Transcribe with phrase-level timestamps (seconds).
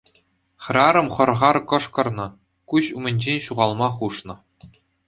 [0.63, 2.27] Хӗрарӑм хӑр-хар кӑшкӑрнӑ,
[2.73, 4.35] куҫ умӗнчен ҫухалма хушнӑ.